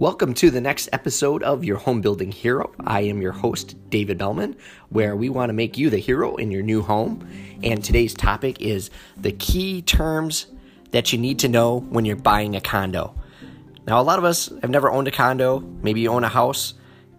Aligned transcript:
Welcome 0.00 0.32
to 0.36 0.50
the 0.50 0.62
next 0.62 0.88
episode 0.94 1.42
of 1.42 1.62
Your 1.62 1.76
Home 1.76 2.00
Building 2.00 2.32
Hero. 2.32 2.72
I 2.86 3.02
am 3.02 3.20
your 3.20 3.32
host, 3.32 3.76
David 3.90 4.16
Belman, 4.16 4.56
where 4.88 5.14
we 5.14 5.28
want 5.28 5.50
to 5.50 5.52
make 5.52 5.76
you 5.76 5.90
the 5.90 5.98
hero 5.98 6.36
in 6.36 6.50
your 6.50 6.62
new 6.62 6.80
home. 6.80 7.28
And 7.62 7.84
today's 7.84 8.14
topic 8.14 8.62
is 8.62 8.88
the 9.18 9.32
key 9.32 9.82
terms 9.82 10.46
that 10.92 11.12
you 11.12 11.18
need 11.18 11.38
to 11.40 11.50
know 11.50 11.80
when 11.80 12.06
you're 12.06 12.16
buying 12.16 12.56
a 12.56 12.62
condo. 12.62 13.14
Now, 13.86 14.00
a 14.00 14.02
lot 14.02 14.18
of 14.18 14.24
us 14.24 14.50
have 14.62 14.70
never 14.70 14.90
owned 14.90 15.06
a 15.06 15.10
condo, 15.10 15.60
maybe 15.82 16.00
you 16.00 16.08
own 16.08 16.24
a 16.24 16.30
house, 16.30 16.72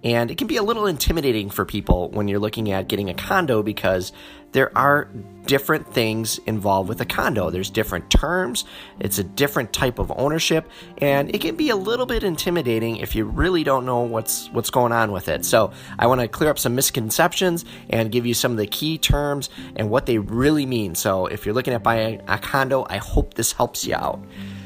and 0.04 0.31
it 0.31 0.38
can 0.38 0.47
be 0.47 0.57
a 0.57 0.63
little 0.63 0.88
intimidating 0.88 1.49
for 1.49 1.65
people 1.65 2.09
when 2.09 2.27
you're 2.27 2.39
looking 2.39 2.71
at 2.71 2.88
getting 2.88 3.09
a 3.09 3.13
condo 3.13 3.61
because 3.61 4.11
there 4.51 4.75
are 4.77 5.09
different 5.45 5.93
things 5.93 6.39
involved 6.39 6.89
with 6.89 7.00
a 7.01 7.05
condo. 7.05 7.50
There's 7.50 7.70
different 7.70 8.09
terms, 8.09 8.65
it's 9.00 9.18
a 9.18 9.23
different 9.23 9.71
type 9.71 10.00
of 10.00 10.11
ownership, 10.15 10.69
and 10.97 11.33
it 11.33 11.39
can 11.39 11.56
be 11.56 11.69
a 11.69 11.75
little 11.75 12.06
bit 12.06 12.23
intimidating 12.23 12.97
if 12.97 13.15
you 13.15 13.25
really 13.25 13.64
don't 13.64 13.86
know 13.86 14.01
what's 14.01 14.50
what's 14.50 14.69
going 14.69 14.92
on 14.92 15.11
with 15.11 15.29
it. 15.29 15.45
So, 15.45 15.71
I 15.97 16.07
want 16.07 16.21
to 16.21 16.28
clear 16.28 16.50
up 16.50 16.59
some 16.59 16.75
misconceptions 16.75 17.64
and 17.89 18.11
give 18.11 18.25
you 18.25 18.33
some 18.33 18.51
of 18.51 18.57
the 18.57 18.68
key 18.68 18.97
terms 18.97 19.50
and 19.75 19.89
what 19.89 20.06
they 20.06 20.18
really 20.18 20.65
mean. 20.65 20.95
So, 20.95 21.28
if 21.28 21.45
you're 21.45 21.56
looking 21.56 21.73
at 21.73 21.83
buying 21.83 22.21
a 22.28 22.37
condo, 22.37 22.86
I 22.89 22.97
hope 22.97 23.36
this 23.36 23.54
helps 23.54 23.86
you 23.86 23.95
out. 23.95 24.20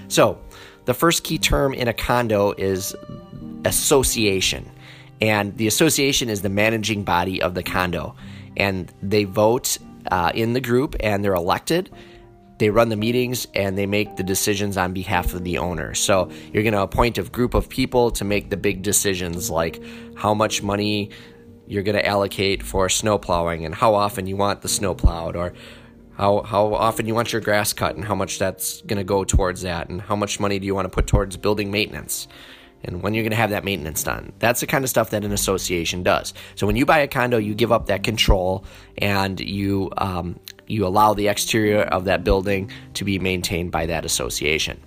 So, 0.08 0.40
the 0.86 0.94
first 0.94 1.24
key 1.24 1.38
term 1.38 1.74
in 1.74 1.88
a 1.88 1.94
condo 1.94 2.54
is 2.58 2.96
association. 3.66 4.72
And 5.22 5.56
the 5.58 5.68
association 5.68 6.30
is 6.30 6.42
the 6.42 6.50
managing 6.50 7.04
body 7.04 7.42
of 7.42 7.54
the 7.54 7.64
condo. 7.64 8.16
And 8.58 8.92
they 9.02 9.24
vote 9.24 9.78
uh, 10.12 10.32
in 10.34 10.54
the 10.54 10.62
group 10.62 10.96
and 11.00 11.24
they're 11.24 11.34
elected. 11.34 11.90
They 12.58 12.70
run 12.70 12.90
the 12.90 12.96
meetings 12.96 13.48
and 13.54 13.78
they 13.78 13.86
make 13.86 14.16
the 14.16 14.24
decisions 14.24 14.78
on 14.78 14.94
behalf 14.94 15.34
of 15.34 15.44
the 15.44 15.58
owner. 15.58 15.94
So 15.94 16.30
you're 16.54 16.64
going 16.64 16.74
to 16.74 16.82
appoint 16.82 17.18
a 17.18 17.24
group 17.24 17.54
of 17.54 17.68
people 17.68 18.12
to 18.12 18.24
make 18.24 18.50
the 18.50 18.58
big 18.58 18.82
decisions 18.82 19.50
like 19.50 19.82
how 20.16 20.34
much 20.34 20.64
money 20.64 21.12
you're 21.68 21.84
going 21.84 21.98
to 21.98 22.06
allocate 22.06 22.64
for 22.64 22.88
snow 22.90 23.18
plowing 23.18 23.66
and 23.66 23.74
how 23.74 23.96
often 23.96 24.28
you 24.28 24.38
want 24.38 24.62
the 24.62 24.70
snow 24.70 24.94
plowed 24.94 25.36
or 25.36 25.54
how, 26.14 26.44
how 26.44 26.74
often 26.74 27.08
you 27.08 27.16
want 27.16 27.34
your 27.34 27.42
grass 27.42 27.74
cut 27.74 27.96
and 27.96 28.06
how 28.06 28.16
much 28.16 28.40
that's 28.40 28.82
going 28.84 28.98
to 28.98 29.04
go 29.04 29.26
towards 29.26 29.64
that 29.64 29.90
and 29.90 30.00
how 30.00 30.16
much 30.16 30.40
money 30.40 30.60
do 30.60 30.66
you 30.66 30.76
want 30.76 30.86
to 30.86 30.90
put 30.90 31.08
towards 31.08 31.36
building 31.36 31.72
maintenance 31.72 32.28
and 32.86 33.02
when 33.02 33.14
you're 33.14 33.24
going 33.24 33.32
to 33.32 33.38
have 33.38 33.50
that 33.50 33.64
maintenance 33.64 34.04
done. 34.04 34.32
That's 34.40 34.60
the 34.60 34.68
kind 34.68 34.84
of 34.84 34.90
stuff 34.90 35.10
that 35.10 35.24
an 35.24 35.32
association 35.32 36.04
does. 36.04 36.34
So 36.56 36.68
when 36.68 36.76
you 36.76 36.86
buy 36.86 37.00
a 37.00 37.08
condo, 37.08 37.38
you 37.38 37.54
give 37.54 37.72
up 37.72 37.88
that 37.88 38.04
control 38.04 38.66
and 38.98 39.40
you 39.40 39.92
um, 39.98 40.40
you 40.68 40.86
allow 40.86 41.14
the 41.14 41.28
exterior 41.28 41.82
of 41.82 42.06
that 42.06 42.24
building 42.24 42.72
to 42.96 43.04
be 43.04 43.20
maintained 43.20 43.72
by 43.72 43.86
that 43.86 44.06
association. 44.06 44.80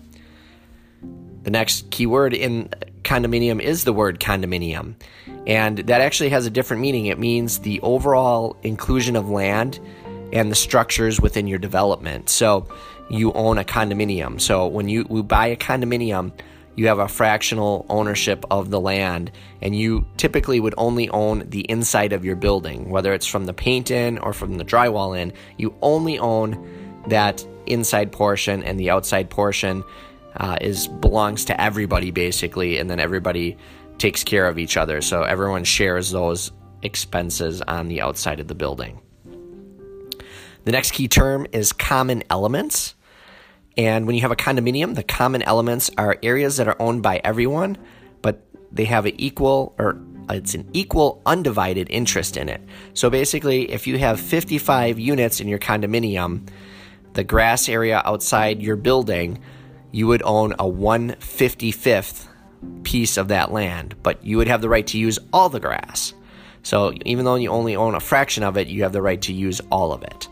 The 1.44 1.50
next 1.50 1.90
key 1.90 2.06
word 2.06 2.34
in 2.34 2.68
condominium 3.04 3.60
is 3.60 3.84
the 3.84 3.92
word 3.92 4.20
condominium. 4.20 4.94
And 5.46 5.78
that 5.78 6.00
actually 6.00 6.28
has 6.30 6.46
a 6.46 6.50
different 6.50 6.82
meaning. 6.82 7.06
It 7.06 7.18
means 7.18 7.60
the 7.60 7.80
overall 7.80 8.56
inclusion 8.62 9.16
of 9.16 9.30
land 9.30 9.80
and 10.32 10.50
the 10.50 10.54
structures 10.54 11.20
within 11.20 11.46
your 11.46 11.58
development. 11.58 12.28
So 12.28 12.68
you 13.08 13.32
own 13.32 13.56
a 13.56 13.64
condominium. 13.64 14.40
So 14.40 14.66
when 14.66 14.88
you, 14.88 15.06
you 15.08 15.22
buy 15.22 15.46
a 15.46 15.56
condominium, 15.56 16.32
you 16.78 16.86
have 16.86 17.00
a 17.00 17.08
fractional 17.08 17.84
ownership 17.88 18.44
of 18.52 18.70
the 18.70 18.78
land, 18.78 19.32
and 19.60 19.74
you 19.74 20.06
typically 20.16 20.60
would 20.60 20.74
only 20.78 21.10
own 21.10 21.42
the 21.48 21.62
inside 21.62 22.12
of 22.12 22.24
your 22.24 22.36
building, 22.36 22.88
whether 22.88 23.12
it's 23.12 23.26
from 23.26 23.46
the 23.46 23.52
paint 23.52 23.90
in 23.90 24.16
or 24.18 24.32
from 24.32 24.58
the 24.58 24.64
drywall 24.64 25.18
in. 25.18 25.32
You 25.56 25.74
only 25.82 26.20
own 26.20 27.02
that 27.08 27.44
inside 27.66 28.12
portion, 28.12 28.62
and 28.62 28.78
the 28.78 28.90
outside 28.90 29.28
portion 29.28 29.82
uh, 30.36 30.58
is 30.60 30.86
belongs 30.86 31.46
to 31.46 31.60
everybody 31.60 32.12
basically, 32.12 32.78
and 32.78 32.88
then 32.88 33.00
everybody 33.00 33.56
takes 33.98 34.22
care 34.22 34.46
of 34.46 34.56
each 34.56 34.76
other. 34.76 35.00
So 35.00 35.22
everyone 35.22 35.64
shares 35.64 36.12
those 36.12 36.52
expenses 36.82 37.60
on 37.60 37.88
the 37.88 38.02
outside 38.02 38.38
of 38.38 38.46
the 38.46 38.54
building. 38.54 39.00
The 40.62 40.70
next 40.70 40.92
key 40.92 41.08
term 41.08 41.44
is 41.50 41.72
common 41.72 42.22
elements. 42.30 42.94
And 43.78 44.06
when 44.06 44.16
you 44.16 44.22
have 44.22 44.32
a 44.32 44.36
condominium, 44.36 44.96
the 44.96 45.04
common 45.04 45.40
elements 45.42 45.88
are 45.96 46.18
areas 46.22 46.56
that 46.56 46.66
are 46.66 46.76
owned 46.80 47.02
by 47.02 47.20
everyone, 47.22 47.78
but 48.20 48.44
they 48.72 48.84
have 48.84 49.06
an 49.06 49.18
equal 49.18 49.74
or 49.78 50.00
it's 50.28 50.54
an 50.54 50.68
equal 50.74 51.22
undivided 51.24 51.88
interest 51.88 52.36
in 52.36 52.50
it. 52.50 52.60
So 52.92 53.08
basically, 53.08 53.70
if 53.70 53.86
you 53.86 53.96
have 53.98 54.20
55 54.20 54.98
units 54.98 55.40
in 55.40 55.48
your 55.48 55.58
condominium, 55.58 56.48
the 57.14 57.24
grass 57.24 57.68
area 57.68 58.02
outside 58.04 58.60
your 58.60 58.76
building, 58.76 59.40
you 59.90 60.06
would 60.06 60.22
own 60.24 60.52
a 60.52 60.64
155th 60.64 62.26
piece 62.82 63.16
of 63.16 63.28
that 63.28 63.52
land, 63.52 63.94
but 64.02 64.22
you 64.24 64.36
would 64.36 64.48
have 64.48 64.60
the 64.60 64.68
right 64.68 64.86
to 64.88 64.98
use 64.98 65.18
all 65.32 65.48
the 65.48 65.60
grass. 65.60 66.12
So 66.62 66.92
even 67.06 67.24
though 67.24 67.36
you 67.36 67.48
only 67.48 67.76
own 67.76 67.94
a 67.94 68.00
fraction 68.00 68.42
of 68.42 68.58
it, 68.58 68.66
you 68.66 68.82
have 68.82 68.92
the 68.92 69.00
right 69.00 69.22
to 69.22 69.32
use 69.32 69.62
all 69.70 69.92
of 69.92 70.02
it. 70.02 70.28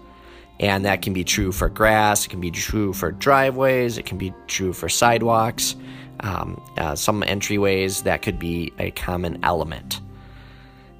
And 0.59 0.84
that 0.84 1.03
can 1.03 1.12
be 1.12 1.25
true 1.25 1.53
for 1.53 1.69
grass, 1.69 2.25
it 2.25 2.31
can 2.31 2.41
be 2.41 2.50
true 2.50 2.93
for 2.93 3.12
driveways, 3.12 3.99
it 3.99 4.06
can 4.06 4.17
be 4.17 4.33
true 4.47 4.72
for 4.72 4.89
sidewalks, 4.89 5.77
um, 6.21 6.62
uh, 6.78 6.94
some 6.94 7.22
entryways, 7.22 8.05
that 8.05 8.22
could 8.22 8.39
be 8.39 8.72
a 8.78 8.91
common 8.93 9.39
element. 9.43 10.00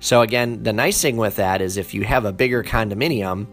So, 0.01 0.21
again, 0.21 0.63
the 0.63 0.75
nice 0.75 1.01
thing 1.01 1.17
with 1.17 1.37
that 1.37 1.63
is 1.63 1.79
if 1.79 1.95
you 1.95 2.05
have 2.05 2.27
a 2.27 2.33
bigger 2.33 2.63
condominium, 2.63 3.47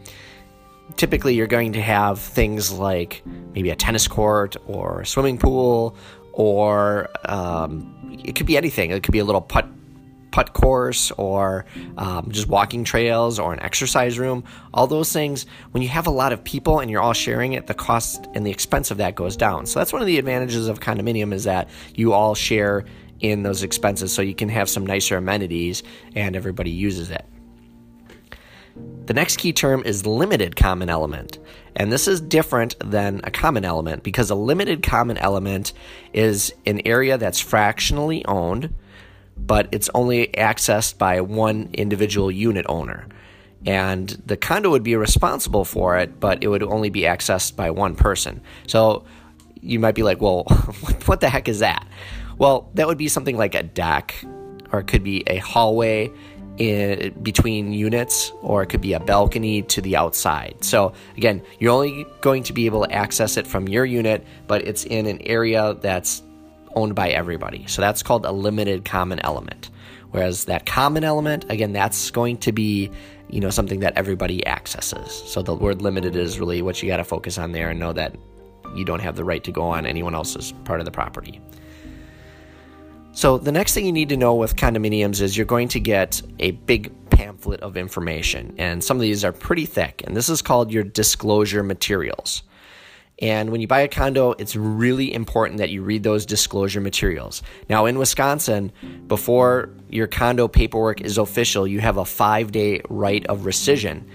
typically 0.97 1.35
you're 1.35 1.47
going 1.47 1.73
to 1.73 1.81
have 1.81 2.19
things 2.19 2.71
like 2.71 3.23
maybe 3.53 3.69
a 3.69 3.75
tennis 3.75 4.07
court 4.07 4.55
or 4.67 5.01
a 5.01 5.05
swimming 5.05 5.37
pool, 5.37 5.95
or 6.33 7.09
um, 7.25 8.19
it 8.23 8.35
could 8.35 8.45
be 8.45 8.57
anything. 8.57 8.91
It 8.91 9.03
could 9.03 9.13
be 9.13 9.19
a 9.19 9.25
little 9.25 9.41
putt 9.41 9.67
putt 10.33 10.51
course 10.53 11.11
or 11.11 11.63
um, 11.97 12.31
just 12.31 12.47
walking 12.47 12.83
trails 12.83 13.37
or 13.37 13.53
an 13.53 13.59
exercise 13.61 14.17
room, 14.17 14.43
all 14.73 14.87
those 14.87 15.13
things, 15.13 15.45
when 15.71 15.83
you 15.83 15.89
have 15.89 16.07
a 16.07 16.11
lot 16.11 16.33
of 16.33 16.43
people 16.43 16.79
and 16.79 16.89
you're 16.89 17.01
all 17.01 17.13
sharing 17.13 17.53
it, 17.53 17.67
the 17.67 17.73
cost 17.75 18.27
and 18.33 18.43
the 18.43 18.49
expense 18.49 18.89
of 18.89 18.97
that 18.97 19.13
goes 19.13 19.37
down. 19.37 19.67
So 19.67 19.79
that's 19.79 19.93
one 19.93 20.01
of 20.01 20.07
the 20.07 20.17
advantages 20.17 20.67
of 20.67 20.79
condominium 20.79 21.33
is 21.33 21.43
that 21.43 21.69
you 21.93 22.13
all 22.13 22.33
share 22.33 22.83
in 23.19 23.43
those 23.43 23.61
expenses 23.61 24.11
so 24.11 24.23
you 24.23 24.33
can 24.33 24.49
have 24.49 24.67
some 24.67 24.87
nicer 24.87 25.17
amenities 25.17 25.83
and 26.15 26.35
everybody 26.35 26.71
uses 26.71 27.11
it. 27.11 27.25
The 29.05 29.13
next 29.13 29.37
key 29.37 29.53
term 29.53 29.83
is 29.85 30.07
limited 30.07 30.55
common 30.55 30.89
element. 30.89 31.37
And 31.75 31.91
this 31.91 32.07
is 32.07 32.19
different 32.19 32.75
than 32.79 33.21
a 33.23 33.29
common 33.29 33.65
element 33.65 34.01
because 34.01 34.31
a 34.31 34.35
limited 34.35 34.81
common 34.81 35.19
element 35.19 35.73
is 36.11 36.51
an 36.65 36.81
area 36.85 37.19
that's 37.19 37.39
fractionally 37.39 38.25
owned 38.25 38.73
but 39.37 39.67
it's 39.71 39.89
only 39.93 40.27
accessed 40.27 40.97
by 40.97 41.21
one 41.21 41.69
individual 41.73 42.31
unit 42.31 42.65
owner. 42.69 43.07
And 43.65 44.09
the 44.25 44.37
condo 44.37 44.71
would 44.71 44.83
be 44.83 44.95
responsible 44.95 45.65
for 45.65 45.97
it, 45.97 46.19
but 46.19 46.43
it 46.43 46.47
would 46.47 46.63
only 46.63 46.89
be 46.89 47.01
accessed 47.01 47.55
by 47.55 47.71
one 47.71 47.95
person. 47.95 48.41
So 48.67 49.05
you 49.61 49.79
might 49.79 49.95
be 49.95 50.03
like, 50.03 50.21
well, 50.21 50.43
what 51.05 51.21
the 51.21 51.29
heck 51.29 51.47
is 51.47 51.59
that? 51.59 51.87
Well, 52.37 52.69
that 52.73 52.87
would 52.87 52.97
be 52.97 53.07
something 53.07 53.37
like 53.37 53.55
a 53.55 53.63
deck, 53.63 54.15
or 54.71 54.79
it 54.79 54.87
could 54.87 55.03
be 55.03 55.23
a 55.27 55.37
hallway 55.37 56.11
in 56.57 57.13
between 57.23 57.73
units, 57.73 58.31
or 58.41 58.63
it 58.63 58.67
could 58.67 58.81
be 58.81 58.93
a 58.93 58.99
balcony 58.99 59.61
to 59.63 59.81
the 59.81 59.95
outside. 59.95 60.55
So 60.61 60.93
again, 61.17 61.41
you're 61.59 61.71
only 61.71 62.05
going 62.21 62.43
to 62.43 62.53
be 62.53 62.65
able 62.65 62.85
to 62.85 62.91
access 62.91 63.37
it 63.37 63.47
from 63.47 63.67
your 63.67 63.85
unit, 63.85 64.25
but 64.47 64.67
it's 64.67 64.83
in 64.85 65.05
an 65.05 65.21
area 65.21 65.75
that's 65.75 66.21
owned 66.75 66.95
by 66.95 67.09
everybody. 67.09 67.65
So 67.67 67.81
that's 67.81 68.03
called 68.03 68.25
a 68.25 68.31
limited 68.31 68.85
common 68.85 69.19
element. 69.19 69.69
Whereas 70.11 70.45
that 70.45 70.65
common 70.65 71.03
element, 71.03 71.45
again, 71.49 71.73
that's 71.73 72.11
going 72.11 72.37
to 72.37 72.51
be, 72.51 72.91
you 73.29 73.39
know, 73.39 73.49
something 73.49 73.79
that 73.79 73.93
everybody 73.95 74.45
accesses. 74.45 75.11
So 75.25 75.41
the 75.41 75.55
word 75.55 75.81
limited 75.81 76.15
is 76.15 76.39
really 76.39 76.61
what 76.61 76.81
you 76.81 76.87
got 76.87 76.97
to 76.97 77.03
focus 77.03 77.37
on 77.37 77.51
there 77.51 77.69
and 77.69 77.79
know 77.79 77.93
that 77.93 78.15
you 78.75 78.85
don't 78.85 79.01
have 79.01 79.15
the 79.15 79.23
right 79.23 79.43
to 79.43 79.51
go 79.51 79.63
on 79.63 79.85
anyone 79.85 80.13
else's 80.13 80.51
part 80.65 80.79
of 80.79 80.85
the 80.85 80.91
property. 80.91 81.41
So 83.11 83.37
the 83.37 83.51
next 83.51 83.73
thing 83.73 83.85
you 83.85 83.91
need 83.91 84.09
to 84.09 84.17
know 84.17 84.33
with 84.35 84.55
condominiums 84.55 85.21
is 85.21 85.37
you're 85.37 85.45
going 85.45 85.67
to 85.69 85.79
get 85.79 86.21
a 86.39 86.51
big 86.51 86.91
pamphlet 87.11 87.59
of 87.61 87.77
information, 87.77 88.55
and 88.57 88.83
some 88.83 88.97
of 88.97 89.01
these 89.01 89.23
are 89.23 89.31
pretty 89.31 89.67
thick, 89.67 90.03
and 90.05 90.15
this 90.15 90.29
is 90.29 90.41
called 90.41 90.71
your 90.71 90.83
disclosure 90.83 91.61
materials. 91.61 92.41
And 93.19 93.51
when 93.51 93.61
you 93.61 93.67
buy 93.67 93.81
a 93.81 93.87
condo, 93.87 94.31
it's 94.31 94.55
really 94.55 95.13
important 95.13 95.59
that 95.59 95.69
you 95.69 95.83
read 95.83 96.03
those 96.03 96.25
disclosure 96.25 96.81
materials. 96.81 97.43
Now, 97.69 97.85
in 97.85 97.99
Wisconsin, 97.99 98.71
before 99.07 99.69
your 99.89 100.07
condo 100.07 100.47
paperwork 100.47 100.99
is 100.99 101.17
official, 101.17 101.67
you 101.67 101.79
have 101.79 101.97
a 101.97 102.05
five 102.05 102.51
day 102.51 102.81
right 102.89 103.25
of 103.27 103.41
rescission. 103.41 104.05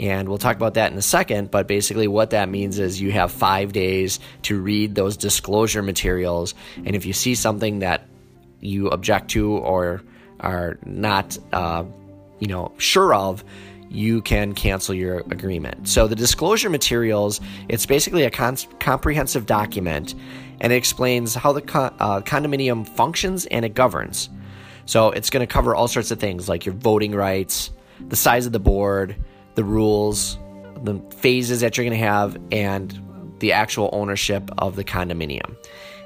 And 0.00 0.28
we'll 0.28 0.38
talk 0.38 0.56
about 0.56 0.74
that 0.74 0.90
in 0.90 0.98
a 0.98 1.02
second, 1.02 1.50
but 1.50 1.68
basically, 1.68 2.08
what 2.08 2.30
that 2.30 2.48
means 2.48 2.78
is 2.78 3.00
you 3.00 3.12
have 3.12 3.30
five 3.30 3.72
days 3.72 4.18
to 4.42 4.60
read 4.60 4.94
those 4.94 5.16
disclosure 5.16 5.82
materials. 5.82 6.54
And 6.84 6.96
if 6.96 7.04
you 7.04 7.12
see 7.12 7.34
something 7.34 7.80
that 7.80 8.08
you 8.60 8.88
object 8.88 9.30
to 9.32 9.52
or 9.52 10.02
are 10.40 10.78
not, 10.84 11.38
uh, 11.52 11.84
you 12.40 12.48
know, 12.48 12.72
sure 12.78 13.14
of, 13.14 13.44
you 13.92 14.22
can 14.22 14.54
cancel 14.54 14.94
your 14.94 15.18
agreement. 15.30 15.88
So 15.88 16.06
the 16.06 16.16
disclosure 16.16 16.70
materials, 16.70 17.40
it's 17.68 17.86
basically 17.86 18.24
a 18.24 18.30
con- 18.30 18.56
comprehensive 18.80 19.46
document 19.46 20.14
and 20.60 20.72
it 20.72 20.76
explains 20.76 21.34
how 21.34 21.52
the 21.52 21.60
con- 21.60 21.94
uh, 21.98 22.20
condominium 22.20 22.88
functions 22.88 23.46
and 23.46 23.64
it 23.64 23.74
governs. 23.74 24.30
So 24.86 25.10
it's 25.10 25.30
going 25.30 25.46
to 25.46 25.52
cover 25.52 25.74
all 25.74 25.88
sorts 25.88 26.10
of 26.10 26.18
things 26.18 26.48
like 26.48 26.64
your 26.64 26.74
voting 26.74 27.14
rights, 27.14 27.70
the 28.08 28.16
size 28.16 28.46
of 28.46 28.52
the 28.52 28.60
board, 28.60 29.16
the 29.54 29.64
rules, 29.64 30.38
the 30.82 31.00
phases 31.16 31.60
that 31.60 31.76
you're 31.76 31.84
going 31.84 31.98
to 31.98 32.04
have, 32.04 32.36
and 32.50 33.36
the 33.40 33.52
actual 33.52 33.90
ownership 33.92 34.50
of 34.58 34.76
the 34.76 34.84
condominium. 34.84 35.56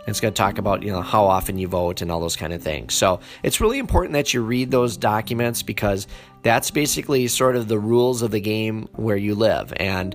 It's 0.06 0.20
going 0.20 0.32
to 0.32 0.38
talk 0.38 0.58
about 0.58 0.82
you 0.82 0.92
know 0.92 1.02
how 1.02 1.24
often 1.24 1.58
you 1.58 1.68
vote 1.68 2.02
and 2.02 2.10
all 2.10 2.20
those 2.20 2.36
kind 2.36 2.52
of 2.52 2.62
things. 2.62 2.94
So 2.94 3.20
it's 3.42 3.60
really 3.60 3.78
important 3.78 4.12
that 4.14 4.32
you 4.32 4.42
read 4.42 4.70
those 4.70 4.96
documents 4.96 5.62
because 5.62 6.06
that's 6.42 6.70
basically 6.70 7.26
sort 7.28 7.56
of 7.56 7.68
the 7.68 7.78
rules 7.78 8.22
of 8.22 8.30
the 8.30 8.40
game 8.40 8.88
where 8.92 9.16
you 9.16 9.34
live. 9.34 9.72
And 9.76 10.14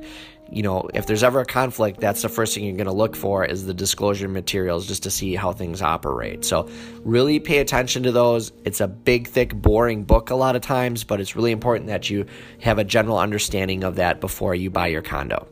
you 0.51 0.63
know, 0.63 0.89
if 0.93 1.05
there's 1.05 1.23
ever 1.23 1.39
a 1.39 1.45
conflict, 1.45 2.01
that's 2.01 2.21
the 2.21 2.29
first 2.29 2.53
thing 2.53 2.65
you're 2.65 2.75
going 2.75 2.85
to 2.85 2.91
look 2.91 3.15
for 3.15 3.45
is 3.45 3.65
the 3.65 3.73
disclosure 3.73 4.27
materials 4.27 4.85
just 4.85 5.03
to 5.03 5.09
see 5.09 5.33
how 5.33 5.53
things 5.53 5.81
operate. 5.81 6.43
So, 6.43 6.69
really 7.03 7.39
pay 7.39 7.59
attention 7.59 8.03
to 8.03 8.11
those. 8.11 8.51
It's 8.65 8.81
a 8.81 8.87
big, 8.87 9.29
thick, 9.29 9.55
boring 9.55 10.03
book 10.03 10.29
a 10.29 10.35
lot 10.35 10.57
of 10.57 10.61
times, 10.61 11.05
but 11.05 11.21
it's 11.21 11.37
really 11.37 11.51
important 11.51 11.87
that 11.87 12.09
you 12.09 12.25
have 12.59 12.79
a 12.79 12.83
general 12.83 13.17
understanding 13.17 13.85
of 13.85 13.95
that 13.95 14.19
before 14.19 14.53
you 14.53 14.69
buy 14.69 14.87
your 14.87 15.01
condo. 15.01 15.47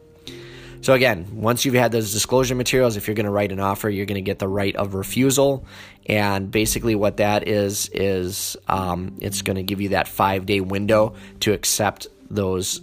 So, 0.82 0.94
again, 0.94 1.28
once 1.34 1.66
you've 1.66 1.76
had 1.76 1.92
those 1.92 2.14
disclosure 2.14 2.56
materials, 2.56 2.96
if 2.96 3.08
you're 3.08 3.16
going 3.16 3.26
to 3.26 3.32
write 3.32 3.52
an 3.52 3.60
offer, 3.60 3.90
you're 3.90 4.06
going 4.06 4.16
to 4.16 4.22
get 4.22 4.40
the 4.40 4.48
right 4.48 4.76
of 4.76 4.94
refusal. 4.94 5.66
And 6.06 6.50
basically, 6.50 6.96
what 6.96 7.18
that 7.18 7.48
is, 7.48 7.90
is 7.94 8.56
um, 8.68 9.18
it's 9.20 9.42
going 9.42 9.58
to 9.58 9.64
give 9.64 9.82
you 9.82 9.90
that 9.90 10.08
five 10.08 10.46
day 10.46 10.62
window 10.62 11.16
to 11.42 11.52
accept 11.52 12.08
those 12.30 12.80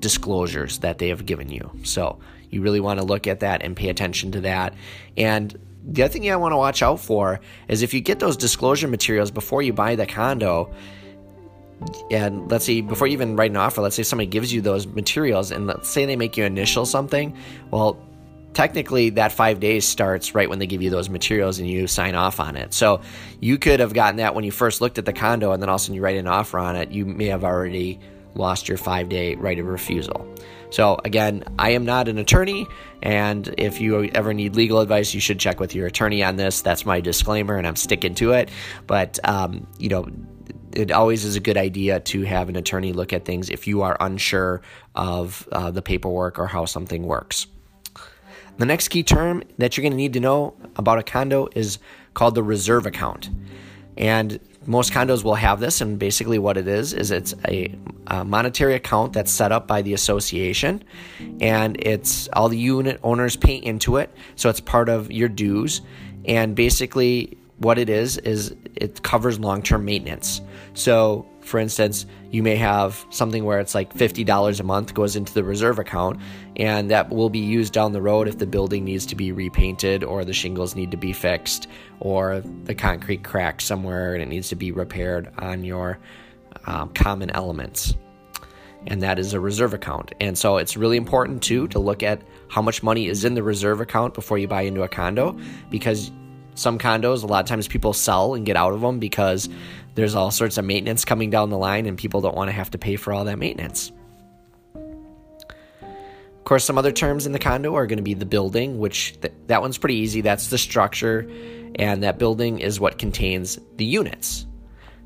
disclosures 0.00 0.78
that 0.78 0.98
they 0.98 1.08
have 1.08 1.24
given 1.24 1.48
you. 1.48 1.70
So, 1.82 2.18
you 2.50 2.60
really 2.60 2.80
want 2.80 3.00
to 3.00 3.06
look 3.06 3.26
at 3.26 3.40
that 3.40 3.62
and 3.62 3.74
pay 3.74 3.88
attention 3.88 4.32
to 4.32 4.42
that. 4.42 4.74
And 5.16 5.58
the 5.82 6.02
other 6.02 6.12
thing 6.12 6.24
you 6.24 6.38
want 6.38 6.52
to 6.52 6.58
watch 6.58 6.82
out 6.82 7.00
for 7.00 7.40
is 7.68 7.82
if 7.82 7.94
you 7.94 8.00
get 8.00 8.18
those 8.18 8.36
disclosure 8.36 8.88
materials 8.88 9.30
before 9.30 9.62
you 9.62 9.72
buy 9.72 9.96
the 9.96 10.06
condo, 10.06 10.74
and 12.10 12.50
let's 12.50 12.64
say 12.64 12.80
before 12.80 13.06
you 13.06 13.12
even 13.14 13.36
write 13.36 13.50
an 13.50 13.56
offer, 13.56 13.80
let's 13.80 13.96
say 13.96 14.02
somebody 14.02 14.26
gives 14.26 14.52
you 14.52 14.60
those 14.60 14.86
materials 14.86 15.50
and 15.50 15.66
let's 15.66 15.88
say 15.88 16.06
they 16.06 16.16
make 16.16 16.36
you 16.36 16.44
initial 16.44 16.86
something, 16.86 17.36
well, 17.70 17.98
technically 18.52 19.10
that 19.10 19.32
five 19.32 19.60
days 19.60 19.86
starts 19.86 20.34
right 20.34 20.48
when 20.48 20.58
they 20.58 20.66
give 20.66 20.82
you 20.82 20.90
those 20.90 21.08
materials 21.08 21.58
and 21.58 21.68
you 21.68 21.86
sign 21.86 22.14
off 22.14 22.40
on 22.40 22.56
it. 22.56 22.74
So 22.74 23.00
you 23.40 23.58
could 23.58 23.80
have 23.80 23.94
gotten 23.94 24.16
that 24.16 24.34
when 24.34 24.44
you 24.44 24.50
first 24.50 24.80
looked 24.80 24.98
at 24.98 25.06
the 25.06 25.12
condo 25.12 25.52
and 25.52 25.62
then 25.62 25.68
all 25.68 25.76
of 25.76 25.80
a 25.80 25.84
sudden 25.84 25.94
you 25.94 26.02
write 26.02 26.16
an 26.16 26.26
offer 26.26 26.58
on 26.58 26.76
it, 26.76 26.90
you 26.90 27.06
may 27.06 27.26
have 27.26 27.44
already 27.44 28.00
lost 28.34 28.68
your 28.68 28.78
five 28.78 29.08
day 29.08 29.34
right 29.34 29.58
of 29.58 29.66
refusal. 29.66 30.26
So, 30.70 31.00
again, 31.04 31.42
I 31.58 31.70
am 31.70 31.84
not 31.84 32.06
an 32.06 32.16
attorney, 32.18 32.64
and 33.02 33.52
if 33.58 33.80
you 33.80 34.04
ever 34.04 34.32
need 34.32 34.54
legal 34.54 34.78
advice, 34.78 35.12
you 35.12 35.20
should 35.20 35.40
check 35.40 35.58
with 35.58 35.74
your 35.74 35.88
attorney 35.88 36.22
on 36.22 36.36
this. 36.36 36.62
That's 36.62 36.86
my 36.86 37.00
disclaimer, 37.00 37.56
and 37.56 37.66
I'm 37.66 37.74
sticking 37.74 38.14
to 38.16 38.32
it. 38.32 38.50
But, 38.86 39.18
um, 39.24 39.66
you 39.78 39.88
know, 39.88 40.08
it 40.72 40.90
always 40.90 41.24
is 41.24 41.36
a 41.36 41.40
good 41.40 41.56
idea 41.56 42.00
to 42.00 42.22
have 42.22 42.48
an 42.48 42.56
attorney 42.56 42.92
look 42.92 43.12
at 43.12 43.24
things 43.24 43.50
if 43.50 43.66
you 43.66 43.82
are 43.82 43.96
unsure 44.00 44.62
of 44.94 45.48
uh, 45.52 45.70
the 45.70 45.82
paperwork 45.82 46.38
or 46.38 46.46
how 46.46 46.64
something 46.64 47.04
works. 47.04 47.46
The 48.58 48.66
next 48.66 48.88
key 48.88 49.02
term 49.02 49.42
that 49.58 49.76
you're 49.76 49.82
going 49.82 49.92
to 49.92 49.96
need 49.96 50.12
to 50.12 50.20
know 50.20 50.54
about 50.76 50.98
a 50.98 51.02
condo 51.02 51.48
is 51.54 51.78
called 52.14 52.34
the 52.34 52.42
reserve 52.42 52.86
account. 52.86 53.30
And 53.96 54.38
most 54.66 54.92
condos 54.92 55.24
will 55.24 55.34
have 55.34 55.60
this, 55.60 55.80
and 55.80 55.98
basically 55.98 56.38
what 56.38 56.56
it 56.56 56.68
is 56.68 56.92
is 56.92 57.10
it's 57.10 57.34
a, 57.48 57.74
a, 58.06 58.24
monetary 58.24 58.74
account 58.74 59.12
that's 59.12 59.32
set 59.32 59.52
up 59.52 59.66
by 59.66 59.82
the 59.82 59.94
association, 59.94 60.84
and 61.40 61.76
it's 61.80 62.28
all 62.34 62.48
the 62.48 62.58
unit 62.58 63.00
owners 63.02 63.36
pay 63.36 63.56
into 63.56 63.96
it, 63.96 64.14
so 64.36 64.48
it's 64.48 64.60
part 64.60 64.88
of 64.88 65.10
your 65.10 65.28
dues. 65.28 65.80
And 66.26 66.54
basically, 66.54 67.38
what 67.60 67.78
it 67.78 67.90
is 67.90 68.16
is 68.18 68.56
it 68.74 69.02
covers 69.02 69.38
long-term 69.38 69.84
maintenance. 69.84 70.40
So, 70.72 71.26
for 71.42 71.60
instance, 71.60 72.06
you 72.30 72.42
may 72.42 72.56
have 72.56 73.04
something 73.10 73.44
where 73.44 73.60
it's 73.60 73.74
like 73.74 73.92
$50 73.92 74.60
a 74.60 74.62
month 74.62 74.94
goes 74.94 75.14
into 75.14 75.34
the 75.34 75.44
reserve 75.44 75.78
account, 75.78 76.18
and 76.56 76.90
that 76.90 77.10
will 77.10 77.28
be 77.28 77.38
used 77.38 77.74
down 77.74 77.92
the 77.92 78.00
road 78.00 78.28
if 78.28 78.38
the 78.38 78.46
building 78.46 78.84
needs 78.84 79.04
to 79.06 79.14
be 79.14 79.30
repainted, 79.30 80.02
or 80.02 80.24
the 80.24 80.32
shingles 80.32 80.74
need 80.74 80.90
to 80.90 80.96
be 80.96 81.12
fixed, 81.12 81.66
or 82.00 82.42
the 82.64 82.74
concrete 82.74 83.24
cracks 83.24 83.64
somewhere 83.64 84.14
and 84.14 84.22
it 84.22 84.28
needs 84.28 84.48
to 84.48 84.56
be 84.56 84.72
repaired 84.72 85.30
on 85.38 85.62
your 85.62 85.98
um, 86.66 86.88
common 86.94 87.28
elements. 87.30 87.94
And 88.86 89.02
that 89.02 89.18
is 89.18 89.34
a 89.34 89.40
reserve 89.40 89.74
account. 89.74 90.14
And 90.18 90.38
so 90.38 90.56
it's 90.56 90.78
really 90.78 90.96
important 90.96 91.42
too 91.42 91.68
to 91.68 91.78
look 91.78 92.02
at 92.02 92.22
how 92.48 92.62
much 92.62 92.82
money 92.82 93.08
is 93.08 93.24
in 93.24 93.34
the 93.34 93.42
reserve 93.42 93.82
account 93.82 94.14
before 94.14 94.38
you 94.38 94.48
buy 94.48 94.62
into 94.62 94.82
a 94.82 94.88
condo 94.88 95.38
because 95.68 96.10
some 96.60 96.78
condos, 96.78 97.22
a 97.22 97.26
lot 97.26 97.40
of 97.40 97.48
times 97.48 97.66
people 97.66 97.92
sell 97.92 98.34
and 98.34 98.44
get 98.44 98.56
out 98.56 98.74
of 98.74 98.80
them 98.80 98.98
because 98.98 99.48
there's 99.94 100.14
all 100.14 100.30
sorts 100.30 100.58
of 100.58 100.64
maintenance 100.64 101.04
coming 101.04 101.30
down 101.30 101.50
the 101.50 101.58
line 101.58 101.86
and 101.86 101.96
people 101.96 102.20
don't 102.20 102.36
want 102.36 102.48
to 102.48 102.52
have 102.52 102.70
to 102.70 102.78
pay 102.78 102.96
for 102.96 103.12
all 103.12 103.24
that 103.24 103.38
maintenance. 103.38 103.90
Of 105.80 106.44
course, 106.44 106.64
some 106.64 106.78
other 106.78 106.92
terms 106.92 107.26
in 107.26 107.32
the 107.32 107.38
condo 107.38 107.74
are 107.76 107.86
going 107.86 107.98
to 107.98 108.02
be 108.02 108.14
the 108.14 108.26
building, 108.26 108.78
which 108.78 109.20
th- 109.20 109.32
that 109.46 109.62
one's 109.62 109.78
pretty 109.78 109.96
easy. 109.96 110.20
That's 110.20 110.48
the 110.48 110.58
structure, 110.58 111.30
and 111.76 112.02
that 112.02 112.18
building 112.18 112.60
is 112.60 112.80
what 112.80 112.98
contains 112.98 113.58
the 113.76 113.84
units. 113.84 114.46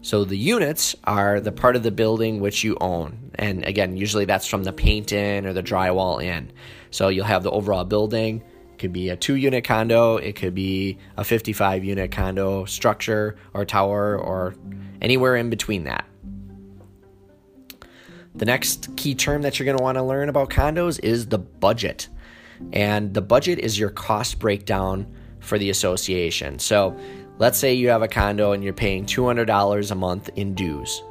So 0.00 0.25
the 0.25 0.37
units 0.37 0.95
are 1.05 1.41
the 1.41 1.53
part 1.53 1.77
of 1.77 1.83
the 1.83 1.91
building 1.91 2.41
which 2.41 2.65
you 2.65 2.77
own. 2.81 3.31
And 3.35 3.65
again, 3.65 3.97
usually 3.97 4.25
that's 4.25 4.47
from 4.47 4.65
the 4.65 4.73
paint 4.73 5.12
in 5.12 5.47
or 5.47 5.53
the 5.53 5.62
drywall 5.62 6.23
in. 6.23 6.53
So 6.91 7.09
you'll 7.09 7.25
have 7.25 7.43
the 7.43 7.50
overall 7.50 7.85
building, 7.85 8.43
could 8.79 8.93
be 8.93 9.09
a 9.11 9.17
two 9.17 9.35
unit 9.35 9.65
condo, 9.65 10.17
it 10.17 10.37
could 10.37 10.55
be 10.55 10.99
a 11.17 11.25
55 11.25 11.85
unit 11.85 12.11
condo 12.11 12.65
structure 12.65 13.37
or 13.53 13.65
tower 13.65 14.19
or 14.19 14.55
anywhere 15.00 15.37
in 15.37 15.50
between 15.50 15.85
that. 15.85 16.05
The 18.35 18.44
next 18.44 18.97
key 18.97 19.15
term 19.15 19.43
that 19.43 19.59
you're 19.59 19.65
going 19.65 19.79
to 19.79 19.82
want 19.82 19.97
to 19.97 20.03
learn 20.03 20.29
about 20.29 20.50
condos 20.50 20.99
is 21.03 21.26
the 21.26 21.38
budget. 21.38 22.09
And 22.73 23.15
the 23.15 23.23
budget 23.23 23.61
is 23.61 23.79
your 23.79 23.91
cost 23.91 24.38
breakdown 24.38 25.06
for 25.38 25.59
the 25.59 25.71
association. 25.71 26.59
So 26.59 26.97
let's 27.38 27.59
say 27.59 27.75
you 27.75 27.91
have 27.91 28.03
a 28.03 28.09
condo 28.09 28.53
and 28.53 28.65
you're 28.65 28.73
paying 28.73 29.06
$200 29.06 29.91
a 29.91 29.94
month 29.94 30.31
in 30.37 30.55
dues. 30.55 31.03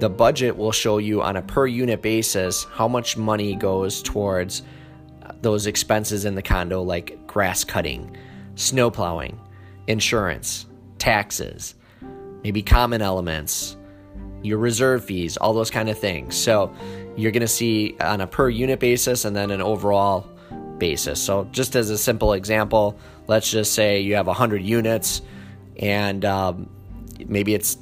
The 0.00 0.10
budget 0.10 0.56
will 0.56 0.72
show 0.72 0.98
you 0.98 1.22
on 1.22 1.36
a 1.36 1.42
per 1.42 1.66
unit 1.66 2.02
basis 2.02 2.64
how 2.64 2.88
much 2.88 3.16
money 3.16 3.54
goes 3.54 4.02
towards 4.02 4.62
those 5.42 5.66
expenses 5.66 6.24
in 6.24 6.34
the 6.34 6.42
condo, 6.42 6.82
like 6.82 7.26
grass 7.26 7.64
cutting, 7.64 8.16
snow 8.54 8.90
plowing, 8.90 9.38
insurance, 9.86 10.66
taxes, 10.98 11.74
maybe 12.42 12.62
common 12.62 13.02
elements, 13.02 13.76
your 14.42 14.58
reserve 14.58 15.04
fees, 15.04 15.36
all 15.36 15.52
those 15.52 15.70
kind 15.70 15.88
of 15.88 15.98
things. 15.98 16.36
So 16.36 16.74
you're 17.16 17.32
going 17.32 17.42
to 17.42 17.48
see 17.48 17.96
on 18.00 18.20
a 18.20 18.26
per 18.26 18.48
unit 18.48 18.80
basis 18.80 19.24
and 19.24 19.34
then 19.36 19.50
an 19.50 19.60
overall 19.60 20.26
basis. 20.78 21.20
So 21.20 21.48
just 21.52 21.76
as 21.76 21.90
a 21.90 21.98
simple 21.98 22.32
example, 22.32 22.98
let's 23.26 23.50
just 23.50 23.72
say 23.74 24.00
you 24.00 24.14
have 24.14 24.26
100 24.26 24.62
units 24.62 25.22
and 25.78 26.24
um, 26.24 26.68
maybe 27.26 27.54
it's 27.54 27.76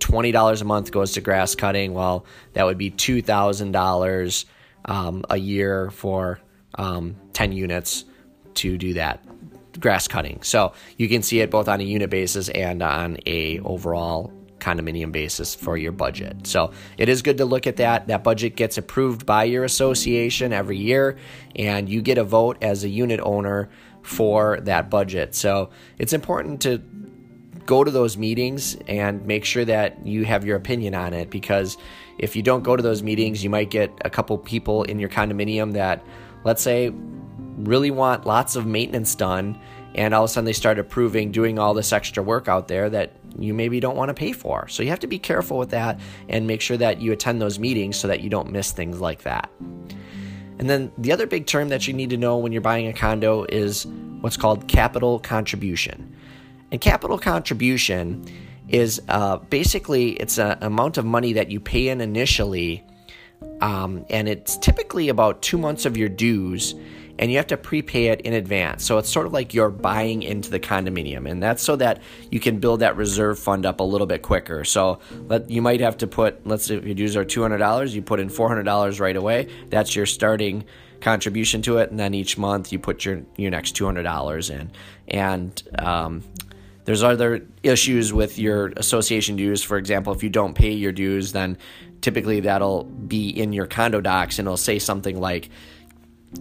$20 0.00 0.60
a 0.60 0.64
month 0.64 0.90
goes 0.90 1.12
to 1.12 1.20
grass 1.20 1.54
cutting. 1.54 1.92
Well, 1.94 2.26
that 2.52 2.64
would 2.64 2.78
be 2.78 2.90
$2,000 2.90 4.44
um, 4.84 5.24
a 5.30 5.36
year 5.36 5.90
for 5.90 6.40
um, 6.76 7.16
10 7.32 7.52
units 7.52 8.04
to 8.54 8.78
do 8.78 8.94
that 8.94 9.24
grass 9.80 10.08
cutting. 10.08 10.42
So 10.42 10.72
you 10.96 11.08
can 11.08 11.22
see 11.22 11.40
it 11.40 11.50
both 11.50 11.68
on 11.68 11.80
a 11.80 11.84
unit 11.84 12.10
basis 12.10 12.48
and 12.48 12.82
on 12.82 13.18
a 13.26 13.58
overall 13.60 14.32
condominium 14.58 15.12
basis 15.12 15.54
for 15.54 15.76
your 15.76 15.92
budget. 15.92 16.46
So 16.46 16.72
it 16.96 17.08
is 17.08 17.22
good 17.22 17.38
to 17.38 17.44
look 17.44 17.66
at 17.66 17.76
that. 17.76 18.08
That 18.08 18.24
budget 18.24 18.56
gets 18.56 18.78
approved 18.78 19.26
by 19.26 19.44
your 19.44 19.64
association 19.64 20.52
every 20.52 20.78
year, 20.78 21.18
and 21.54 21.88
you 21.88 22.02
get 22.02 22.18
a 22.18 22.24
vote 22.24 22.58
as 22.62 22.84
a 22.84 22.88
unit 22.88 23.20
owner 23.22 23.68
for 24.02 24.60
that 24.62 24.88
budget. 24.88 25.34
So 25.34 25.70
it's 25.98 26.12
important 26.12 26.62
to 26.62 26.78
go 27.66 27.82
to 27.82 27.90
those 27.90 28.16
meetings 28.16 28.76
and 28.86 29.26
make 29.26 29.44
sure 29.44 29.64
that 29.64 30.06
you 30.06 30.24
have 30.24 30.44
your 30.44 30.56
opinion 30.56 30.94
on 30.94 31.12
it 31.12 31.30
because 31.30 31.76
if 32.16 32.36
you 32.36 32.42
don't 32.42 32.62
go 32.62 32.76
to 32.76 32.82
those 32.82 33.02
meetings, 33.02 33.42
you 33.42 33.50
might 33.50 33.70
get 33.70 33.92
a 34.04 34.10
couple 34.10 34.38
people 34.38 34.84
in 34.84 34.98
your 34.98 35.08
condominium 35.08 35.72
that 35.72 36.02
let's 36.46 36.62
say, 36.62 36.92
really 37.58 37.90
want 37.90 38.24
lots 38.24 38.54
of 38.54 38.66
maintenance 38.66 39.16
done, 39.16 39.58
and 39.96 40.14
all 40.14 40.22
of 40.22 40.30
a 40.30 40.32
sudden 40.32 40.44
they 40.44 40.52
start 40.52 40.78
approving 40.78 41.32
doing 41.32 41.58
all 41.58 41.74
this 41.74 41.92
extra 41.92 42.22
work 42.22 42.46
out 42.46 42.68
there 42.68 42.88
that 42.88 43.12
you 43.36 43.52
maybe 43.52 43.80
don't 43.80 43.96
want 43.96 44.10
to 44.10 44.14
pay 44.14 44.30
for. 44.30 44.68
So 44.68 44.84
you 44.84 44.90
have 44.90 45.00
to 45.00 45.08
be 45.08 45.18
careful 45.18 45.58
with 45.58 45.70
that 45.70 45.98
and 46.28 46.46
make 46.46 46.60
sure 46.60 46.76
that 46.76 47.00
you 47.00 47.10
attend 47.10 47.42
those 47.42 47.58
meetings 47.58 47.96
so 47.96 48.06
that 48.06 48.20
you 48.20 48.30
don't 48.30 48.52
miss 48.52 48.70
things 48.70 49.00
like 49.00 49.22
that. 49.22 49.50
And 50.58 50.70
then 50.70 50.92
the 50.96 51.10
other 51.10 51.26
big 51.26 51.46
term 51.46 51.68
that 51.70 51.88
you 51.88 51.92
need 51.92 52.10
to 52.10 52.16
know 52.16 52.38
when 52.38 52.52
you're 52.52 52.62
buying 52.62 52.86
a 52.86 52.92
condo 52.92 53.44
is 53.48 53.84
what's 54.20 54.36
called 54.36 54.68
capital 54.68 55.18
contribution. 55.18 56.14
And 56.70 56.80
capital 56.80 57.18
contribution 57.18 58.24
is 58.68 59.02
uh, 59.08 59.38
basically 59.38 60.10
it's 60.12 60.38
an 60.38 60.58
amount 60.60 60.96
of 60.96 61.04
money 61.04 61.32
that 61.32 61.50
you 61.50 61.58
pay 61.58 61.88
in 61.88 62.00
initially 62.00 62.84
um, 63.60 64.04
and 64.10 64.28
it's 64.28 64.56
typically 64.58 65.08
about 65.08 65.42
two 65.42 65.58
months 65.58 65.86
of 65.86 65.96
your 65.96 66.08
dues 66.08 66.74
and 67.18 67.30
you 67.30 67.36
have 67.36 67.46
to 67.46 67.56
prepay 67.56 68.06
it 68.08 68.20
in 68.22 68.34
advance. 68.34 68.84
So 68.84 68.98
it's 68.98 69.08
sort 69.08 69.26
of 69.26 69.32
like 69.32 69.54
you're 69.54 69.70
buying 69.70 70.22
into 70.22 70.50
the 70.50 70.60
condominium, 70.60 71.28
and 71.28 71.42
that's 71.42 71.62
so 71.62 71.76
that 71.76 72.02
you 72.30 72.40
can 72.40 72.58
build 72.58 72.80
that 72.80 72.96
reserve 72.96 73.38
fund 73.38 73.64
up 73.64 73.80
a 73.80 73.82
little 73.82 74.06
bit 74.06 74.22
quicker. 74.22 74.64
So 74.64 75.00
let, 75.26 75.48
you 75.50 75.62
might 75.62 75.80
have 75.80 75.96
to 75.98 76.06
put, 76.06 76.46
let's 76.46 76.66
say 76.66 76.76
if 76.76 76.84
your 76.84 76.94
dues 76.94 77.16
are 77.16 77.24
$200, 77.24 77.94
you 77.94 78.02
put 78.02 78.20
in 78.20 78.28
$400 78.28 79.00
right 79.00 79.16
away. 79.16 79.48
That's 79.70 79.96
your 79.96 80.06
starting 80.06 80.64
contribution 81.00 81.62
to 81.62 81.78
it, 81.78 81.90
and 81.90 81.98
then 81.98 82.14
each 82.14 82.38
month 82.38 82.72
you 82.72 82.78
put 82.78 83.04
your 83.04 83.22
your 83.36 83.50
next 83.50 83.76
$200 83.76 84.50
in. 84.50 84.70
And 85.08 85.62
um, 85.78 86.22
there's 86.84 87.02
other 87.02 87.46
issues 87.62 88.12
with 88.12 88.38
your 88.38 88.72
association 88.76 89.36
dues. 89.36 89.62
For 89.62 89.76
example, 89.76 90.12
if 90.12 90.22
you 90.22 90.30
don't 90.30 90.54
pay 90.54 90.72
your 90.72 90.92
dues, 90.92 91.32
then 91.32 91.58
typically 92.06 92.38
that'll 92.38 92.84
be 92.84 93.30
in 93.30 93.52
your 93.52 93.66
condo 93.66 94.00
docs 94.00 94.38
and 94.38 94.46
it'll 94.46 94.56
say 94.56 94.78
something 94.78 95.20
like, 95.20 95.50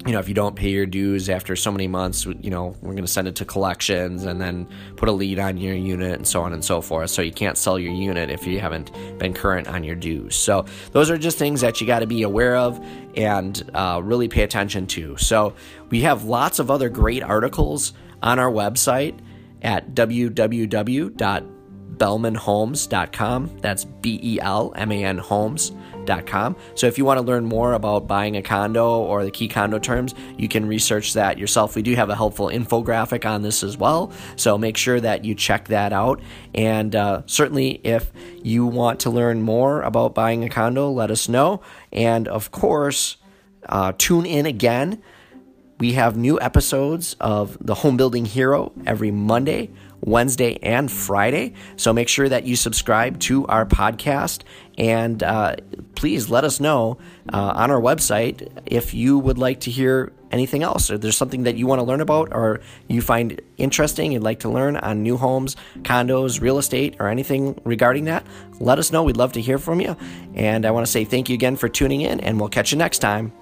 you 0.05 0.11
know, 0.11 0.19
if 0.19 0.27
you 0.27 0.35
don't 0.35 0.55
pay 0.55 0.69
your 0.69 0.85
dues 0.85 1.27
after 1.27 1.55
so 1.55 1.71
many 1.71 1.87
months, 1.87 2.23
you 2.23 2.51
know, 2.51 2.75
we're 2.83 2.91
going 2.91 2.97
to 2.97 3.07
send 3.07 3.27
it 3.27 3.35
to 3.37 3.45
collections 3.45 4.25
and 4.25 4.39
then 4.39 4.67
put 4.95 5.09
a 5.09 5.11
lien 5.11 5.39
on 5.39 5.57
your 5.57 5.73
unit 5.73 6.13
and 6.13 6.27
so 6.27 6.43
on 6.43 6.53
and 6.53 6.63
so 6.63 6.81
forth. 6.81 7.09
So 7.09 7.23
you 7.23 7.31
can't 7.31 7.57
sell 7.57 7.79
your 7.79 7.93
unit 7.93 8.29
if 8.29 8.45
you 8.45 8.59
haven't 8.59 8.91
been 9.17 9.33
current 9.33 9.67
on 9.67 9.83
your 9.83 9.95
dues. 9.95 10.35
So 10.35 10.67
those 10.91 11.09
are 11.09 11.17
just 11.17 11.39
things 11.39 11.61
that 11.61 11.81
you 11.81 11.87
got 11.87 12.01
to 12.01 12.05
be 12.05 12.21
aware 12.21 12.55
of 12.55 12.79
and 13.15 13.67
uh, 13.73 14.01
really 14.03 14.27
pay 14.27 14.43
attention 14.43 14.85
to. 14.85 15.17
So 15.17 15.55
we 15.89 16.01
have 16.01 16.25
lots 16.25 16.59
of 16.59 16.69
other 16.69 16.89
great 16.89 17.23
articles 17.23 17.93
on 18.21 18.37
our 18.37 18.51
website 18.51 19.17
at 19.63 19.95
www.belmanhomes.com. 21.97 23.57
That's 23.61 23.85
B 23.85 24.19
E 24.21 24.39
L 24.41 24.73
M 24.75 24.91
A 24.91 25.03
N 25.03 25.17
homes.com 25.17 25.85
so 26.75 26.87
if 26.87 26.97
you 26.97 27.05
want 27.05 27.17
to 27.17 27.25
learn 27.25 27.45
more 27.45 27.73
about 27.73 28.07
buying 28.07 28.37
a 28.37 28.41
condo 28.41 28.99
or 28.99 29.23
the 29.23 29.31
key 29.31 29.47
condo 29.47 29.79
terms, 29.79 30.13
you 30.37 30.47
can 30.47 30.67
research 30.67 31.13
that 31.13 31.37
yourself. 31.37 31.75
We 31.75 31.81
do 31.81 31.95
have 31.95 32.09
a 32.09 32.15
helpful 32.15 32.47
infographic 32.47 33.25
on 33.25 33.41
this 33.41 33.63
as 33.63 33.77
well, 33.77 34.11
so 34.35 34.57
make 34.57 34.77
sure 34.77 34.99
that 34.99 35.25
you 35.25 35.33
check 35.33 35.67
that 35.69 35.93
out. 35.93 36.21
And 36.53 36.95
uh, 36.95 37.23
certainly, 37.25 37.81
if 37.83 38.11
you 38.43 38.65
want 38.65 38.99
to 39.01 39.09
learn 39.09 39.41
more 39.41 39.81
about 39.81 40.13
buying 40.13 40.43
a 40.43 40.49
condo, 40.49 40.91
let 40.91 41.09
us 41.09 41.27
know. 41.27 41.61
And 41.91 42.27
of 42.27 42.51
course, 42.51 43.17
uh, 43.67 43.93
tune 43.97 44.25
in 44.25 44.45
again. 44.45 45.01
We 45.79 45.93
have 45.93 46.15
new 46.15 46.39
episodes 46.39 47.15
of 47.19 47.57
The 47.59 47.73
Home 47.75 47.97
Building 47.97 48.25
Hero 48.25 48.71
every 48.85 49.11
Monday 49.11 49.71
Wednesday, 50.05 50.57
and 50.61 50.89
Friday. 50.91 51.53
So 51.75 51.91
make 51.91 52.07
sure 52.07 52.29
that 52.29 52.45
you 52.45 52.55
subscribe 52.55 53.19
to 53.21 53.45
our 53.47 53.65
podcast 53.65 54.43
and 54.77 55.21
uh, 55.23 55.55
please 55.95 56.29
let 56.29 56.43
us 56.43 56.59
know 56.59 56.97
uh, 57.33 57.53
on 57.55 57.71
our 57.71 57.81
website 57.81 58.47
if 58.65 58.93
you 58.93 59.17
would 59.17 59.37
like 59.37 59.61
to 59.61 59.71
hear 59.71 60.13
anything 60.31 60.63
else. 60.63 60.91
Or 60.91 60.97
there's 60.97 61.17
something 61.17 61.43
that 61.43 61.55
you 61.55 61.65
want 61.65 61.79
to 61.79 61.83
learn 61.83 62.01
about 62.01 62.33
or 62.33 62.61
you 62.87 63.01
find 63.01 63.41
interesting 63.57 64.11
you'd 64.11 64.23
like 64.23 64.41
to 64.41 64.49
learn 64.49 64.75
on 64.77 65.01
new 65.01 65.17
homes 65.17 65.55
condos 65.81 66.41
real 66.41 66.57
estate 66.57 66.95
or 66.99 67.07
anything 67.07 67.59
regarding 67.63 68.05
that 68.05 68.25
let 68.59 68.79
us 68.79 68.91
know. 68.91 69.03
We'd 69.03 69.17
love 69.17 69.33
to 69.33 69.41
hear 69.41 69.57
from 69.57 69.81
you. 69.81 69.97
And 70.35 70.65
i 70.65 70.71
want 70.71 70.85
to 70.85 70.91
say 70.91 71.05
thank 71.05 71.29
you 71.29 71.33
again 71.33 71.55
for 71.55 71.69
tuning 71.69 72.01
in 72.01 72.19
and 72.19 72.39
we'll 72.39 72.49
catch 72.49 72.71
you 72.71 72.77
next 72.77 72.99
time 72.99 73.33